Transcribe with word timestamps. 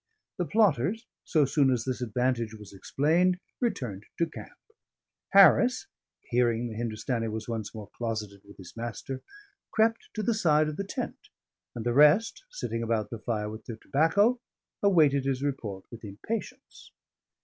The 0.39 0.45
plotters, 0.45 1.05
so 1.23 1.45
soon 1.45 1.69
as 1.69 1.85
this 1.85 2.01
advantage 2.01 2.55
was 2.55 2.73
explained, 2.73 3.37
returned 3.59 4.03
to 4.17 4.25
camp; 4.27 4.57
Harris, 5.29 5.85
hearing 6.31 6.67
the 6.69 6.75
Hindustani 6.75 7.27
was 7.27 7.47
once 7.47 7.75
more 7.75 7.87
closeted 7.99 8.41
with 8.43 8.57
his 8.57 8.73
master, 8.75 9.21
crept 9.69 10.09
to 10.15 10.23
the 10.23 10.33
side 10.33 10.67
of 10.69 10.77
the 10.77 10.83
tent; 10.87 11.29
and 11.75 11.85
the 11.85 11.93
rest, 11.93 12.43
sitting 12.49 12.81
about 12.81 13.11
the 13.11 13.19
fire 13.19 13.47
with 13.51 13.63
their 13.67 13.77
tobacco, 13.79 14.39
awaited 14.81 15.25
his 15.25 15.43
report 15.43 15.85
with 15.91 16.03
impatience. 16.03 16.89